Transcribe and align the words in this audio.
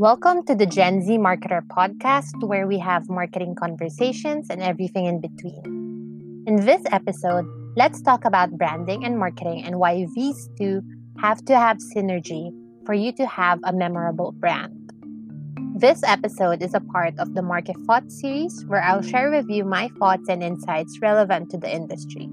Welcome 0.00 0.46
to 0.46 0.54
the 0.54 0.64
Gen 0.64 1.02
Z 1.02 1.18
Marketer 1.18 1.60
podcast, 1.60 2.32
where 2.48 2.66
we 2.66 2.78
have 2.78 3.10
marketing 3.10 3.54
conversations 3.54 4.46
and 4.48 4.62
everything 4.62 5.04
in 5.04 5.20
between. 5.20 6.42
In 6.46 6.56
this 6.56 6.80
episode, 6.90 7.44
let's 7.76 8.00
talk 8.00 8.24
about 8.24 8.56
branding 8.56 9.04
and 9.04 9.18
marketing 9.18 9.62
and 9.62 9.78
why 9.78 10.06
these 10.14 10.48
two 10.56 10.80
have 11.18 11.44
to 11.44 11.54
have 11.54 11.76
synergy 11.94 12.50
for 12.86 12.94
you 12.94 13.12
to 13.12 13.26
have 13.26 13.60
a 13.62 13.74
memorable 13.74 14.32
brand. 14.32 14.90
This 15.76 16.02
episode 16.02 16.62
is 16.62 16.72
a 16.72 16.80
part 16.80 17.12
of 17.18 17.34
the 17.34 17.42
Market 17.42 17.76
Thoughts 17.86 18.22
series, 18.22 18.64
where 18.68 18.82
I'll 18.82 19.02
share 19.02 19.30
with 19.30 19.50
you 19.50 19.66
my 19.66 19.90
thoughts 19.98 20.30
and 20.30 20.42
insights 20.42 20.98
relevant 21.02 21.50
to 21.50 21.58
the 21.58 21.70
industry. 21.70 22.26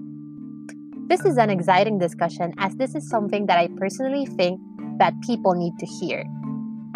This 1.10 1.26
is 1.26 1.38
an 1.38 1.50
exciting 1.50 2.00
discussion 2.00 2.54
as 2.60 2.78
this 2.78 2.96
is 2.96 3.10
something 3.10 3.46
that 3.48 3.58
I 3.58 3.68
personally 3.76 4.26
think 4.26 4.58
that 5.00 5.20
people 5.20 5.54
need 5.54 5.74
to 5.80 5.86
hear. 5.86 6.24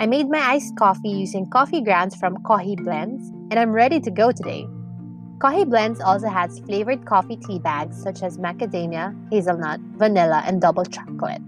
I 0.01 0.07
made 0.07 0.29
my 0.29 0.39
iced 0.39 0.75
coffee 0.77 1.11
using 1.11 1.47
coffee 1.51 1.79
grounds 1.79 2.15
from 2.15 2.37
Kohi 2.37 2.75
Blends, 2.75 3.29
and 3.51 3.59
I'm 3.59 3.71
ready 3.71 3.99
to 3.99 4.09
go 4.09 4.31
today. 4.31 4.65
Kohi 5.37 5.63
Blends 5.69 6.01
also 6.01 6.27
has 6.27 6.57
flavored 6.61 7.05
coffee 7.05 7.37
tea 7.37 7.59
bags 7.59 8.01
such 8.01 8.23
as 8.23 8.39
macadamia, 8.39 9.15
hazelnut, 9.29 9.79
vanilla, 9.97 10.41
and 10.47 10.59
double 10.59 10.85
chocolate. 10.85 11.43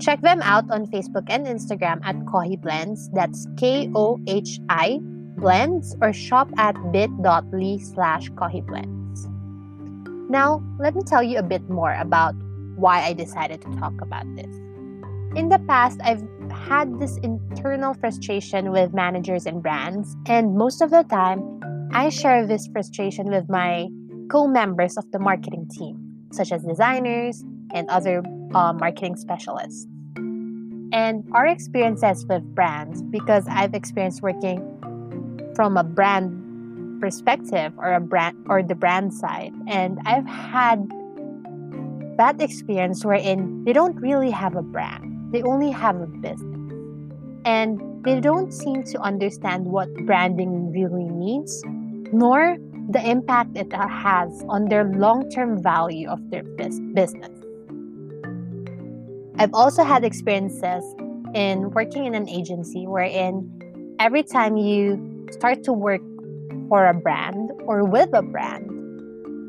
Check 0.00 0.22
them 0.22 0.40
out 0.40 0.64
on 0.70 0.86
Facebook 0.86 1.26
and 1.28 1.46
Instagram 1.46 2.00
at 2.02 2.16
Kohi 2.24 2.58
Blends, 2.58 3.10
that's 3.10 3.46
K 3.58 3.90
O 3.94 4.18
H 4.26 4.58
I 4.70 4.98
Blends, 5.36 5.94
or 6.00 6.14
shop 6.14 6.48
at 6.56 6.76
bit.ly 6.92 7.76
slash 7.76 8.30
Kohi 8.30 8.64
Blends. 8.66 9.28
Now, 10.30 10.64
let 10.78 10.94
me 10.94 11.02
tell 11.02 11.22
you 11.22 11.36
a 11.36 11.42
bit 11.42 11.68
more 11.68 11.92
about 11.92 12.34
why 12.76 13.04
I 13.04 13.12
decided 13.12 13.60
to 13.60 13.70
talk 13.76 14.00
about 14.00 14.24
this. 14.34 14.56
In 15.36 15.50
the 15.50 15.58
past, 15.68 16.00
I've 16.02 16.24
had 16.68 16.98
this 16.98 17.16
internal 17.18 17.94
frustration 17.94 18.72
with 18.72 18.92
managers 18.92 19.46
and 19.46 19.62
brands, 19.62 20.16
and 20.26 20.56
most 20.56 20.82
of 20.82 20.90
the 20.90 21.04
time, 21.04 21.60
I 21.92 22.08
share 22.08 22.46
this 22.46 22.66
frustration 22.72 23.30
with 23.30 23.48
my 23.48 23.88
co 24.30 24.48
members 24.48 24.96
of 24.96 25.10
the 25.12 25.18
marketing 25.18 25.68
team, 25.70 25.96
such 26.32 26.50
as 26.50 26.64
designers 26.64 27.44
and 27.72 27.88
other 27.88 28.22
uh, 28.54 28.72
marketing 28.72 29.16
specialists. 29.16 29.86
And 30.92 31.24
our 31.32 31.46
experiences 31.46 32.26
with 32.28 32.42
brands, 32.54 33.02
because 33.02 33.46
I've 33.48 33.74
experienced 33.74 34.22
working 34.22 34.58
from 35.54 35.76
a 35.76 35.84
brand 35.84 37.00
perspective 37.00 37.72
or 37.78 37.92
a 37.92 38.00
brand 38.00 38.36
or 38.48 38.62
the 38.62 38.74
brand 38.74 39.12
side 39.12 39.52
and 39.66 39.98
i've 40.06 40.26
had 40.26 40.80
that 42.16 42.40
experience 42.40 43.04
wherein 43.04 43.62
they 43.64 43.72
don't 43.74 43.96
really 43.96 44.30
have 44.30 44.56
a 44.56 44.62
brand 44.62 45.12
they 45.30 45.42
only 45.42 45.70
have 45.70 46.00
a 46.00 46.06
business 46.06 46.55
and 47.46 48.04
they 48.04 48.20
don't 48.20 48.52
seem 48.52 48.82
to 48.82 48.98
understand 49.00 49.64
what 49.64 49.88
branding 50.04 50.70
really 50.72 51.08
means 51.08 51.62
nor 52.12 52.56
the 52.90 53.00
impact 53.08 53.56
it 53.56 53.72
has 53.72 54.44
on 54.48 54.66
their 54.66 54.84
long-term 54.84 55.62
value 55.62 56.08
of 56.08 56.20
their 56.30 56.42
business. 56.42 57.30
I've 59.38 59.54
also 59.54 59.82
had 59.82 60.04
experiences 60.04 60.84
in 61.34 61.70
working 61.70 62.06
in 62.06 62.14
an 62.14 62.28
agency 62.28 62.86
wherein 62.86 63.50
every 63.98 64.22
time 64.22 64.56
you 64.56 65.26
start 65.30 65.62
to 65.64 65.72
work 65.72 66.00
for 66.68 66.86
a 66.86 66.94
brand 66.94 67.50
or 67.64 67.84
with 67.84 68.08
a 68.12 68.22
brand, 68.22 68.70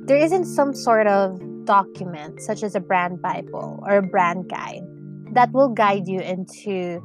there 0.07 0.17
isn't 0.17 0.45
some 0.45 0.73
sort 0.73 1.07
of 1.07 1.39
document, 1.65 2.41
such 2.41 2.63
as 2.63 2.75
a 2.75 2.79
brand 2.79 3.21
Bible 3.21 3.79
or 3.83 3.97
a 3.97 4.01
brand 4.01 4.49
guide, 4.49 4.81
that 5.33 5.51
will 5.51 5.69
guide 5.69 6.07
you 6.07 6.19
into 6.19 7.01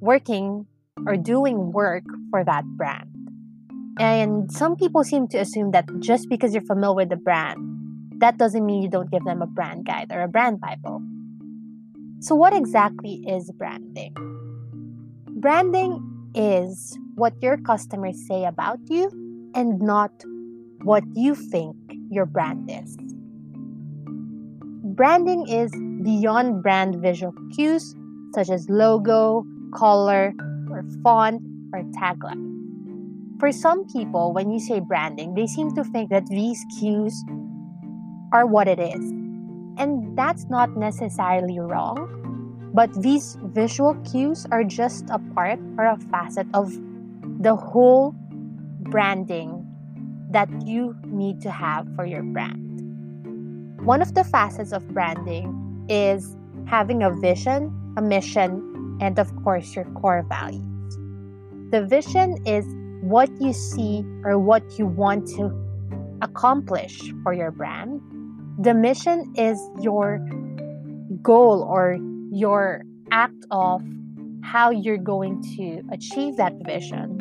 working 0.00 0.66
or 1.06 1.16
doing 1.16 1.72
work 1.72 2.04
for 2.30 2.44
that 2.44 2.64
brand. 2.76 3.10
And 3.98 4.50
some 4.52 4.76
people 4.76 5.04
seem 5.04 5.28
to 5.28 5.38
assume 5.38 5.70
that 5.70 5.86
just 6.00 6.28
because 6.28 6.52
you're 6.52 6.64
familiar 6.64 6.94
with 6.94 7.08
the 7.08 7.16
brand, 7.16 7.58
that 8.18 8.38
doesn't 8.38 8.64
mean 8.64 8.82
you 8.82 8.90
don't 8.90 9.10
give 9.10 9.24
them 9.24 9.42
a 9.42 9.46
brand 9.46 9.86
guide 9.86 10.10
or 10.10 10.22
a 10.22 10.28
brand 10.28 10.60
Bible. 10.60 11.02
So, 12.20 12.34
what 12.34 12.54
exactly 12.54 13.24
is 13.26 13.50
branding? 13.52 14.14
Branding 15.28 16.30
is 16.34 16.98
what 17.14 17.34
your 17.42 17.56
customers 17.58 18.18
say 18.26 18.44
about 18.44 18.78
you 18.88 19.10
and 19.54 19.80
not 19.80 20.12
what 20.82 21.04
you 21.14 21.34
think 21.34 21.76
your 22.10 22.26
brand 22.26 22.70
is. 22.70 22.96
Branding 24.94 25.46
is 25.48 25.70
beyond 26.02 26.62
brand 26.62 26.96
visual 27.02 27.32
cues 27.54 27.94
such 28.34 28.50
as 28.50 28.68
logo, 28.68 29.44
color, 29.72 30.32
or 30.70 30.84
font, 31.02 31.42
or 31.72 31.82
tagline. 31.92 32.46
For 33.38 33.52
some 33.52 33.86
people, 33.86 34.32
when 34.32 34.50
you 34.50 34.58
say 34.58 34.80
branding, 34.80 35.34
they 35.34 35.46
seem 35.46 35.74
to 35.74 35.84
think 35.84 36.10
that 36.10 36.26
these 36.26 36.64
cues 36.78 37.24
are 38.32 38.46
what 38.46 38.66
it 38.66 38.78
is. 38.78 39.10
And 39.78 40.16
that's 40.16 40.46
not 40.48 40.76
necessarily 40.76 41.58
wrong, 41.60 42.70
but 42.72 42.92
these 43.02 43.36
visual 43.42 43.94
cues 44.10 44.46
are 44.50 44.64
just 44.64 45.04
a 45.10 45.18
part 45.34 45.58
or 45.78 45.84
a 45.84 45.98
facet 46.10 46.46
of 46.54 46.72
the 47.40 47.54
whole 47.54 48.14
branding 48.80 49.66
that 50.30 50.48
you 50.66 50.96
need 51.04 51.40
to 51.42 51.50
have 51.50 51.86
for 51.94 52.06
your 52.06 52.22
brand. 52.22 52.62
One 53.84 54.00
of 54.00 54.14
the 54.14 54.24
facets 54.24 54.72
of 54.72 54.88
branding 54.88 55.84
is 55.88 56.36
having 56.66 57.02
a 57.02 57.10
vision, 57.10 57.70
a 57.96 58.02
mission, 58.02 58.75
and 59.00 59.18
of 59.18 59.34
course, 59.42 59.74
your 59.74 59.84
core 60.00 60.24
values. 60.28 60.62
The 61.70 61.86
vision 61.86 62.36
is 62.46 62.64
what 63.02 63.30
you 63.40 63.52
see 63.52 64.04
or 64.24 64.38
what 64.38 64.78
you 64.78 64.86
want 64.86 65.28
to 65.36 65.50
accomplish 66.22 67.12
for 67.22 67.32
your 67.32 67.50
brand. 67.50 68.00
The 68.58 68.74
mission 68.74 69.34
is 69.36 69.58
your 69.80 70.18
goal 71.22 71.62
or 71.62 71.98
your 72.32 72.82
act 73.10 73.44
of 73.50 73.82
how 74.42 74.70
you're 74.70 74.98
going 74.98 75.42
to 75.56 75.82
achieve 75.92 76.36
that 76.36 76.54
vision 76.64 77.20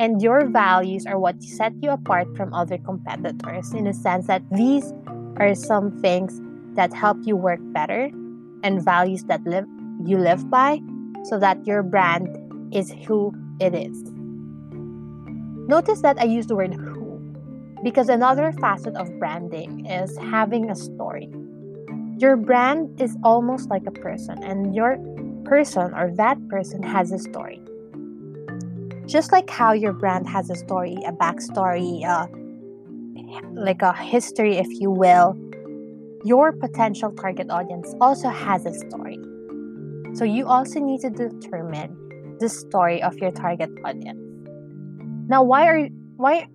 and 0.00 0.22
your 0.22 0.46
values 0.48 1.04
are 1.04 1.18
what 1.18 1.42
set 1.42 1.74
you 1.82 1.90
apart 1.90 2.34
from 2.34 2.54
other 2.54 2.78
competitors 2.78 3.74
in 3.74 3.84
the 3.84 3.92
sense 3.92 4.26
that 4.28 4.42
these 4.50 4.94
are 5.36 5.54
some 5.54 6.00
things 6.00 6.40
that 6.74 6.90
help 6.94 7.18
you 7.24 7.36
work 7.36 7.60
better 7.74 8.10
and 8.62 8.82
values 8.82 9.24
that 9.24 9.44
live 9.44 9.66
you 10.06 10.18
live 10.18 10.48
by 10.50 10.80
so 11.24 11.38
that 11.38 11.64
your 11.66 11.82
brand 11.82 12.28
is 12.74 12.92
who 13.06 13.32
it 13.60 13.74
is. 13.74 14.02
Notice 15.68 16.02
that 16.02 16.18
I 16.18 16.24
use 16.24 16.46
the 16.46 16.56
word 16.56 16.74
who 16.74 17.18
because 17.82 18.08
another 18.08 18.52
facet 18.52 18.94
of 18.96 19.08
branding 19.18 19.86
is 19.86 20.16
having 20.18 20.70
a 20.70 20.76
story. 20.76 21.28
Your 22.18 22.36
brand 22.36 23.00
is 23.00 23.16
almost 23.24 23.70
like 23.70 23.86
a 23.86 23.90
person, 23.90 24.42
and 24.42 24.74
your 24.74 24.98
person 25.44 25.94
or 25.94 26.10
that 26.16 26.36
person 26.48 26.82
has 26.82 27.12
a 27.12 27.18
story 27.18 27.62
just 29.10 29.32
like 29.32 29.50
how 29.50 29.72
your 29.72 29.92
brand 29.92 30.28
has 30.28 30.50
a 30.50 30.54
story, 30.54 30.96
a 31.04 31.12
backstory, 31.12 32.04
uh, 32.06 32.26
like 33.54 33.82
a 33.82 33.92
history, 33.92 34.56
if 34.56 34.68
you 34.80 34.90
will, 34.90 35.36
your 36.24 36.52
potential 36.52 37.10
target 37.12 37.50
audience 37.50 37.92
also 38.00 38.28
has 38.28 38.64
a 38.66 38.72
story. 38.72 39.18
So 40.14 40.24
you 40.24 40.46
also 40.46 40.80
need 40.80 41.00
to 41.00 41.10
determine 41.10 42.36
the 42.40 42.48
story 42.48 43.02
of 43.02 43.16
your 43.18 43.30
target 43.30 43.70
audience. 43.84 44.20
Now, 45.28 45.42
why 45.42 45.66
are 45.66 45.88
why 46.16 46.48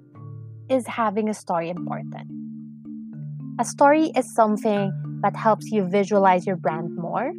is 0.70 0.86
having 0.88 1.30
a 1.30 1.34
story 1.34 1.70
important? 1.70 2.30
A 3.60 3.66
story 3.66 4.12
is 4.16 4.34
something 4.34 4.92
that 5.22 5.36
helps 5.36 5.72
you 5.72 5.88
visualize 5.88 6.46
your 6.46 6.58
brand 6.58 6.96
more, 6.96 7.32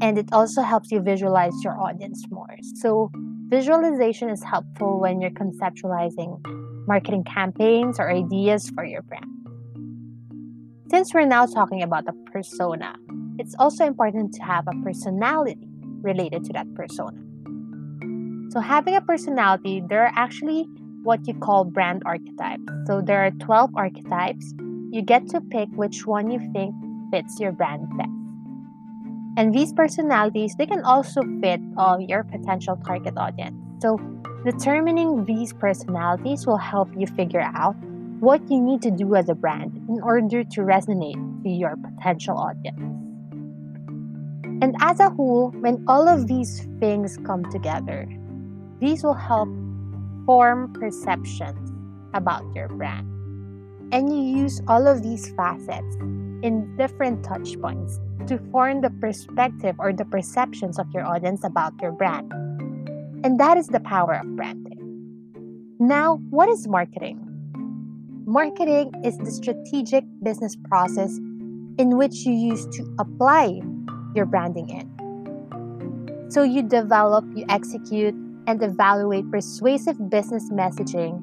and 0.00 0.18
it 0.18 0.28
also 0.32 0.62
helps 0.62 0.90
you 0.90 1.00
visualize 1.00 1.52
your 1.62 1.78
audience 1.78 2.24
more. 2.30 2.56
So 2.76 3.10
Visualization 3.48 4.30
is 4.30 4.42
helpful 4.42 4.98
when 4.98 5.20
you're 5.20 5.30
conceptualizing 5.30 6.40
marketing 6.88 7.24
campaigns 7.24 8.00
or 8.00 8.10
ideas 8.10 8.70
for 8.70 8.84
your 8.84 9.02
brand. 9.02 9.30
Since 10.88 11.12
we're 11.12 11.26
now 11.26 11.44
talking 11.44 11.82
about 11.82 12.06
the 12.06 12.14
persona, 12.32 12.96
it's 13.38 13.54
also 13.58 13.84
important 13.84 14.32
to 14.34 14.42
have 14.42 14.64
a 14.68 14.82
personality 14.82 15.68
related 16.02 16.44
to 16.44 16.52
that 16.52 16.72
persona. 16.74 17.18
So, 18.50 18.60
having 18.60 18.94
a 18.94 19.00
personality, 19.00 19.82
there 19.88 20.04
are 20.04 20.12
actually 20.14 20.68
what 21.02 21.26
you 21.26 21.34
call 21.34 21.64
brand 21.64 22.02
archetypes. 22.06 22.62
So, 22.86 23.00
there 23.00 23.24
are 23.24 23.30
12 23.30 23.70
archetypes. 23.74 24.54
You 24.92 25.02
get 25.02 25.28
to 25.30 25.40
pick 25.40 25.68
which 25.74 26.06
one 26.06 26.30
you 26.30 26.38
think 26.52 26.74
fits 27.10 27.40
your 27.40 27.52
brand 27.52 27.88
best. 27.98 28.10
And 29.36 29.52
these 29.52 29.72
personalities, 29.72 30.54
they 30.56 30.66
can 30.66 30.82
also 30.84 31.22
fit 31.40 31.60
uh, 31.76 31.98
your 31.98 32.22
potential 32.22 32.76
target 32.86 33.14
audience. 33.16 33.56
So, 33.82 33.98
determining 34.44 35.24
these 35.24 35.52
personalities 35.52 36.46
will 36.46 36.58
help 36.58 36.88
you 36.96 37.06
figure 37.08 37.40
out 37.40 37.74
what 38.20 38.40
you 38.48 38.60
need 38.60 38.80
to 38.82 38.90
do 38.90 39.16
as 39.16 39.28
a 39.28 39.34
brand 39.34 39.76
in 39.88 40.00
order 40.00 40.44
to 40.44 40.60
resonate 40.60 41.42
to 41.42 41.48
your 41.48 41.76
potential 41.76 42.36
audience. 42.38 43.03
And 44.62 44.76
as 44.80 45.00
a 45.00 45.10
whole, 45.10 45.50
when 45.60 45.84
all 45.88 46.08
of 46.08 46.26
these 46.26 46.66
things 46.78 47.18
come 47.24 47.50
together, 47.50 48.08
these 48.80 49.02
will 49.02 49.14
help 49.14 49.48
form 50.26 50.72
perceptions 50.72 51.72
about 52.14 52.44
your 52.54 52.68
brand. 52.68 53.08
And 53.92 54.12
you 54.12 54.42
use 54.42 54.62
all 54.68 54.86
of 54.86 55.02
these 55.02 55.30
facets 55.34 55.96
in 56.42 56.74
different 56.76 57.24
touch 57.24 57.60
points 57.60 58.00
to 58.26 58.38
form 58.50 58.80
the 58.80 58.90
perspective 58.90 59.76
or 59.78 59.92
the 59.92 60.04
perceptions 60.04 60.78
of 60.78 60.86
your 60.92 61.04
audience 61.04 61.44
about 61.44 61.74
your 61.82 61.92
brand. 61.92 62.32
And 63.24 63.38
that 63.40 63.56
is 63.56 63.68
the 63.68 63.80
power 63.80 64.14
of 64.14 64.36
branding. 64.36 65.74
Now, 65.78 66.16
what 66.30 66.48
is 66.48 66.68
marketing? 66.68 67.20
Marketing 68.26 68.92
is 69.04 69.18
the 69.18 69.30
strategic 69.30 70.04
business 70.22 70.56
process 70.68 71.18
in 71.78 71.96
which 71.98 72.14
you 72.24 72.32
use 72.32 72.66
to 72.76 72.94
apply 72.98 73.60
your 74.14 74.26
branding 74.26 74.68
in. 74.68 76.30
So 76.30 76.42
you 76.42 76.62
develop, 76.62 77.24
you 77.34 77.44
execute, 77.48 78.14
and 78.46 78.62
evaluate 78.62 79.30
persuasive 79.30 80.10
business 80.10 80.50
messaging 80.50 81.20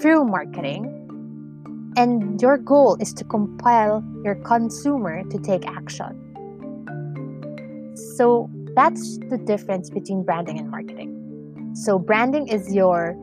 through 0.00 0.24
marketing. 0.24 0.94
And 1.96 2.40
your 2.40 2.58
goal 2.58 2.96
is 3.00 3.12
to 3.14 3.24
compel 3.24 4.04
your 4.24 4.36
consumer 4.36 5.24
to 5.24 5.38
take 5.38 5.66
action. 5.66 6.24
So 8.16 8.48
that's 8.74 9.18
the 9.28 9.38
difference 9.38 9.90
between 9.90 10.22
branding 10.22 10.58
and 10.58 10.70
marketing. 10.70 11.18
So, 11.74 11.98
branding 11.98 12.48
is 12.48 12.74
your, 12.74 13.16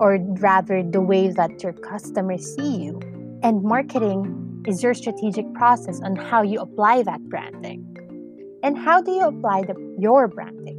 or 0.00 0.18
rather, 0.40 0.82
the 0.82 1.00
way 1.00 1.28
that 1.28 1.62
your 1.62 1.72
customers 1.72 2.54
see 2.54 2.76
you, 2.76 3.00
and 3.42 3.62
marketing 3.62 4.49
is 4.66 4.82
your 4.82 4.94
strategic 4.94 5.52
process 5.54 6.00
on 6.02 6.16
how 6.16 6.42
you 6.42 6.60
apply 6.60 7.02
that 7.02 7.20
branding. 7.28 7.86
And 8.62 8.76
how 8.76 9.00
do 9.00 9.12
you 9.12 9.26
apply 9.26 9.62
the, 9.62 9.74
your 9.98 10.28
branding? 10.28 10.76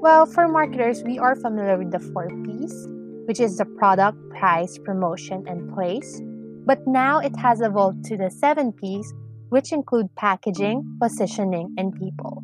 Well, 0.00 0.26
for 0.26 0.48
marketers, 0.48 1.02
we 1.04 1.18
are 1.18 1.36
familiar 1.36 1.78
with 1.78 1.92
the 1.92 2.00
four 2.00 2.28
P's, 2.44 2.88
which 3.26 3.40
is 3.40 3.56
the 3.56 3.64
product, 3.64 4.18
price, 4.30 4.78
promotion, 4.78 5.44
and 5.46 5.72
place. 5.74 6.20
But 6.66 6.86
now 6.86 7.20
it 7.20 7.36
has 7.36 7.60
evolved 7.60 8.04
to 8.06 8.16
the 8.16 8.30
seven 8.30 8.72
P's, 8.72 9.12
which 9.50 9.72
include 9.72 10.14
packaging, 10.16 10.98
positioning, 11.00 11.74
and 11.78 11.94
people. 11.94 12.42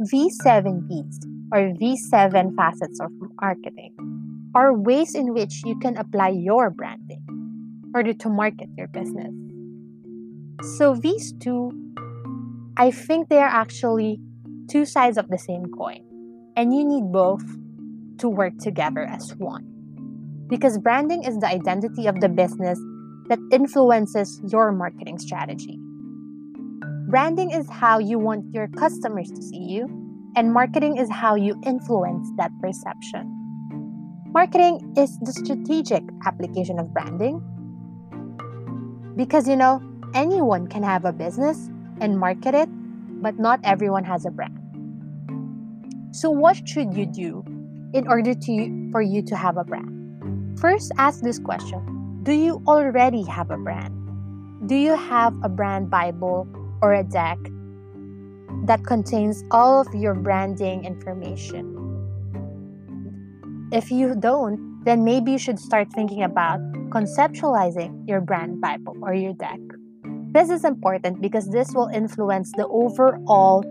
V7 0.00 0.88
P's, 0.88 1.18
or 1.52 1.74
V7 1.74 2.54
facets 2.54 3.00
of 3.00 3.10
marketing, 3.40 3.94
are 4.54 4.72
ways 4.72 5.14
in 5.14 5.34
which 5.34 5.62
you 5.64 5.78
can 5.80 5.96
apply 5.96 6.28
your 6.28 6.70
branding 6.70 7.24
in 7.28 7.92
order 7.94 8.14
to 8.14 8.28
market 8.28 8.68
your 8.76 8.88
business. 8.88 9.32
So 10.62 10.94
these 10.94 11.32
two, 11.32 11.72
I 12.76 12.90
think 12.90 13.28
they 13.28 13.38
are 13.38 13.48
actually 13.48 14.20
two 14.68 14.84
sides 14.84 15.16
of 15.16 15.28
the 15.28 15.38
same 15.38 15.66
coin 15.66 16.04
and 16.56 16.74
you 16.74 16.84
need 16.84 17.12
both 17.12 17.44
to 18.18 18.28
work 18.28 18.58
together 18.58 19.04
as 19.04 19.34
one. 19.36 19.64
Because 20.48 20.78
branding 20.78 21.22
is 21.22 21.38
the 21.38 21.46
identity 21.46 22.06
of 22.06 22.20
the 22.20 22.28
business 22.28 22.78
that 23.28 23.38
influences 23.52 24.40
your 24.50 24.72
marketing 24.72 25.18
strategy. 25.18 25.78
Branding 27.08 27.50
is 27.50 27.68
how 27.70 27.98
you 27.98 28.18
want 28.18 28.52
your 28.52 28.68
customers 28.68 29.30
to 29.30 29.40
see 29.40 29.58
you, 29.58 29.86
and 30.36 30.52
marketing 30.52 30.96
is 30.98 31.08
how 31.10 31.36
you 31.36 31.60
influence 31.64 32.28
that 32.36 32.50
perception. 32.60 33.34
Marketing 34.32 34.92
is 34.96 35.18
the 35.20 35.32
strategic 35.32 36.02
application 36.26 36.78
of 36.78 36.92
branding 36.92 37.40
because 39.16 39.48
you 39.48 39.56
know, 39.56 39.80
anyone 40.14 40.66
can 40.66 40.82
have 40.82 41.04
a 41.04 41.12
business 41.12 41.70
and 42.00 42.18
market 42.18 42.54
it, 42.54 42.68
but 43.22 43.38
not 43.38 43.60
everyone 43.64 44.04
has 44.04 44.24
a 44.26 44.30
brand. 44.30 44.56
So, 46.12 46.30
what 46.30 46.56
should 46.66 46.94
you 46.94 47.06
do 47.06 47.44
in 47.92 48.08
order 48.08 48.34
to, 48.34 48.88
for 48.90 49.02
you 49.02 49.22
to 49.22 49.36
have 49.36 49.56
a 49.56 49.64
brand? 49.64 50.58
First, 50.58 50.92
ask 50.98 51.20
this 51.20 51.38
question 51.38 52.20
Do 52.22 52.32
you 52.32 52.62
already 52.66 53.22
have 53.24 53.50
a 53.50 53.56
brand? 53.56 53.94
Do 54.68 54.74
you 54.74 54.96
have 54.96 55.34
a 55.42 55.48
brand 55.48 55.90
Bible 55.90 56.48
or 56.82 56.94
a 56.94 57.04
deck 57.04 57.38
that 58.64 58.84
contains 58.84 59.44
all 59.50 59.80
of 59.80 59.94
your 59.94 60.14
branding 60.14 60.84
information? 60.84 61.74
If 63.70 63.90
you 63.90 64.14
don't, 64.14 64.82
then 64.84 65.04
maybe 65.04 65.32
you 65.32 65.38
should 65.38 65.58
start 65.58 65.92
thinking 65.92 66.22
about 66.22 66.60
conceptualizing 66.90 68.08
your 68.08 68.20
brand 68.20 68.60
Bible 68.60 68.96
or 69.02 69.12
your 69.14 69.34
deck. 69.34 69.60
This 70.32 70.50
is 70.50 70.62
important 70.62 71.22
because 71.22 71.48
this 71.48 71.72
will 71.72 71.88
influence 71.88 72.52
the 72.52 72.66
overall 72.68 73.64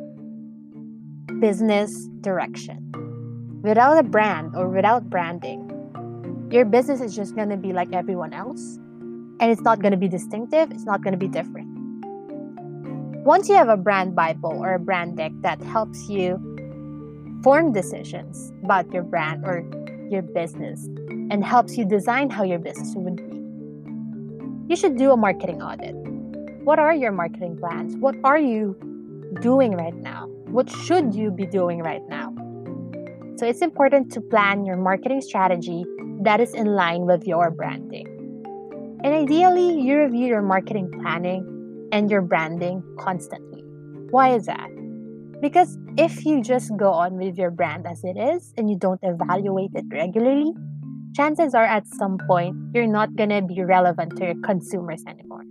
business 1.40 2.08
direction. 2.22 3.62
Without 3.62 4.00
a 4.00 4.04
brand 4.04 4.56
or 4.56 4.68
without 4.68 5.08
branding, 5.08 5.70
your 6.52 6.66
business 6.66 7.00
is 7.00 7.16
just 7.16 7.36
going 7.36 7.50
to 7.50 7.58
be 7.58 7.74
like 7.74 7.94
everyone 7.94 8.34
else 8.34 8.78
and 9.40 9.52
it's 9.52 9.62
not 9.62 9.82
going 9.82 9.92
to 9.92 9.98
be 9.98 10.08
distinctive, 10.08 10.72
it's 10.72 10.86
not 10.86 11.04
going 11.04 11.12
to 11.12 11.18
be 11.18 11.28
different. 11.28 11.68
Once 13.24 13.48
you 13.48 13.56
have 13.56 13.70
a 13.70 13.78
brand 13.78 14.16
Bible 14.16 14.54
or 14.58 14.74
a 14.74 14.80
brand 14.80 15.18
deck 15.18 15.34
that 15.42 15.62
helps 15.62 16.10
you 16.10 16.40
form 17.44 17.72
decisions 17.72 18.52
about 18.64 18.92
your 18.92 19.04
brand 19.04 19.46
or 19.46 19.64
your 20.10 20.24
business 20.24 20.86
and 21.30 21.46
helps 21.46 21.78
you 21.78 21.86
design 21.86 22.32
how 22.32 22.44
your 22.44 22.58
business 22.58 22.94
would 22.96 23.18
be, 23.18 24.74
you 24.74 24.76
should 24.76 24.98
do 24.98 25.12
a 25.12 25.18
marketing 25.18 25.62
audit. 25.62 26.07
What 26.68 26.80
are 26.80 26.94
your 26.94 27.14
marketing 27.14 27.56
plans? 27.56 27.96
What 27.96 28.16
are 28.26 28.38
you 28.38 28.76
doing 29.40 29.72
right 29.78 29.96
now? 29.96 30.28
What 30.48 30.70
should 30.70 31.16
you 31.16 31.32
be 31.32 31.46
doing 31.46 31.80
right 31.80 32.06
now? 32.10 32.36
So 33.38 33.46
it's 33.46 33.62
important 33.62 34.12
to 34.12 34.20
plan 34.20 34.66
your 34.66 34.76
marketing 34.76 35.22
strategy 35.22 35.86
that 36.24 36.42
is 36.42 36.54
in 36.54 36.68
line 36.76 37.06
with 37.06 37.26
your 37.26 37.52
branding. 37.52 38.06
And 39.02 39.14
ideally, 39.14 39.80
you 39.80 39.98
review 39.98 40.28
your 40.28 40.42
marketing 40.42 40.92
planning 40.92 41.88
and 41.94 42.12
your 42.12 42.22
branding 42.22 42.84
constantly. 43.00 43.62
Why 44.10 44.36
is 44.36 44.48
that? 44.48 44.70
Because 45.40 45.78
if 45.98 46.26
you 46.26 46.44
just 46.44 46.76
go 46.76 46.92
on 46.92 47.16
with 47.16 47.38
your 47.38 47.50
brand 47.50 47.88
as 47.88 48.04
it 48.04 48.18
is 48.18 48.54
and 48.58 48.70
you 48.70 48.76
don't 48.78 49.00
evaluate 49.04 49.72
it 49.74 49.86
regularly, 49.90 50.52
chances 51.16 51.56
are 51.56 51.64
at 51.64 51.88
some 51.88 52.18
point 52.28 52.58
you're 52.74 52.88
not 52.88 53.16
going 53.16 53.30
to 53.30 53.42
be 53.42 53.64
relevant 53.64 54.18
to 54.18 54.26
your 54.26 54.42
consumers 54.44 55.06
anymore. 55.08 55.44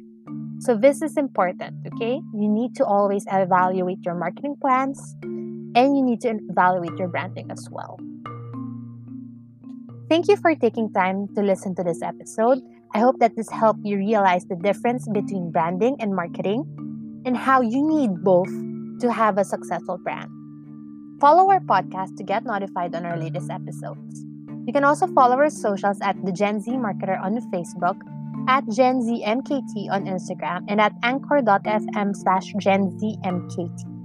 So, 0.60 0.76
this 0.76 1.02
is 1.02 1.16
important, 1.16 1.86
okay? 1.94 2.20
You 2.34 2.48
need 2.48 2.74
to 2.76 2.84
always 2.84 3.24
evaluate 3.30 3.98
your 4.04 4.14
marketing 4.14 4.56
plans 4.60 5.16
and 5.22 5.96
you 5.96 6.02
need 6.02 6.20
to 6.22 6.38
evaluate 6.48 6.96
your 6.98 7.08
branding 7.08 7.50
as 7.50 7.68
well. 7.70 8.00
Thank 10.08 10.28
you 10.28 10.36
for 10.36 10.54
taking 10.54 10.92
time 10.92 11.28
to 11.34 11.42
listen 11.42 11.74
to 11.76 11.82
this 11.82 12.00
episode. 12.00 12.60
I 12.94 13.00
hope 13.00 13.18
that 13.18 13.36
this 13.36 13.50
helped 13.50 13.84
you 13.84 13.98
realize 13.98 14.46
the 14.46 14.56
difference 14.56 15.06
between 15.08 15.50
branding 15.50 15.96
and 16.00 16.14
marketing 16.14 16.64
and 17.26 17.36
how 17.36 17.60
you 17.60 17.82
need 17.86 18.22
both 18.22 18.48
to 19.00 19.12
have 19.12 19.36
a 19.36 19.44
successful 19.44 19.98
brand. 19.98 20.30
Follow 21.20 21.50
our 21.50 21.60
podcast 21.60 22.16
to 22.16 22.24
get 22.24 22.44
notified 22.44 22.94
on 22.94 23.04
our 23.04 23.18
latest 23.18 23.50
episodes. 23.50 24.24
You 24.66 24.72
can 24.72 24.84
also 24.84 25.06
follow 25.08 25.36
our 25.36 25.50
socials 25.50 25.98
at 26.00 26.16
the 26.24 26.32
Gen 26.32 26.60
Z 26.60 26.70
Marketer 26.72 27.20
on 27.20 27.34
Facebook 27.52 28.00
at 28.48 28.64
GenZMKT 28.66 29.90
on 29.90 30.04
Instagram 30.06 30.64
and 30.68 30.80
at 30.80 30.92
anchor.fm 31.02 32.16
slash 32.16 32.52
GenZMKT. 32.54 33.96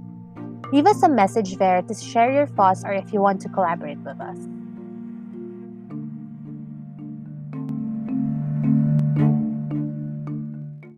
Leave 0.72 0.86
us 0.86 1.02
a 1.02 1.08
message 1.08 1.56
there 1.56 1.82
to 1.82 1.94
share 1.94 2.32
your 2.32 2.46
thoughts 2.46 2.82
or 2.84 2.92
if 2.92 3.12
you 3.12 3.20
want 3.20 3.40
to 3.42 3.48
collaborate 3.48 3.98
with 3.98 4.20
us. 4.20 4.38